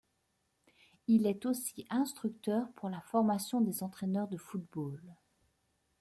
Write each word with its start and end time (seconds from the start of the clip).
Il 1.05 1.27
est 1.27 1.45
aussi 1.45 1.85
instructeur 1.91 2.71
pour 2.73 2.89
la 2.89 3.01
formation 3.01 3.61
des 3.61 3.83
entraineurs 3.83 4.27
de 4.27 4.37
football. 4.37 4.99